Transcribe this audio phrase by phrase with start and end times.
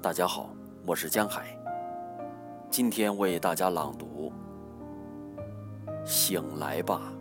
[0.00, 0.50] 大家好，
[0.86, 1.58] 我是江海。
[2.70, 4.32] 今天为大家朗读
[6.06, 7.12] 《醒来吧，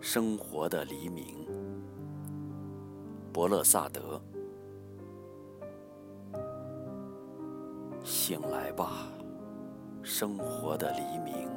[0.00, 1.24] 生活的黎明》。
[3.32, 4.22] 伯勒萨德。
[8.04, 9.08] 醒来吧，
[10.00, 11.48] 生活的黎明。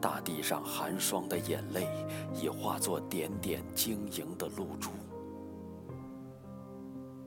[0.00, 1.86] 大地上寒霜的眼泪
[2.34, 4.90] 已化作点点晶莹的露珠，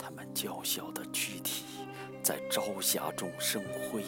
[0.09, 1.65] 他们娇小的躯体
[2.23, 4.01] 在朝霞中生辉。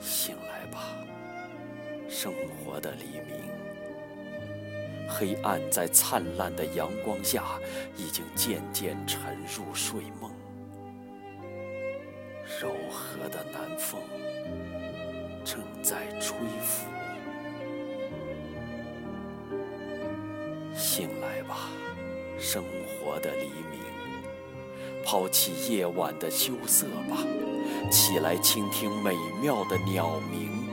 [0.00, 0.96] 醒来吧，
[2.08, 3.44] 生活的黎明。
[5.06, 7.60] 黑暗在灿烂的阳光下
[7.94, 10.30] 已经渐渐沉入睡梦，
[12.58, 14.00] 柔和的南风。
[15.44, 16.86] 正在吹拂，
[20.74, 21.68] 醒来吧，
[22.38, 23.80] 生活的黎明，
[25.04, 27.18] 抛弃夜晚的羞涩吧，
[27.90, 30.68] 起来倾听美妙的鸟鸣。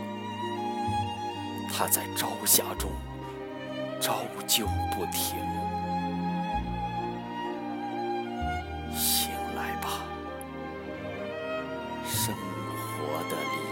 [1.74, 2.92] 它在朝霞中，
[4.00, 5.38] 朝就不停。
[8.94, 10.04] 醒来吧，
[12.06, 13.71] 生活的黎明。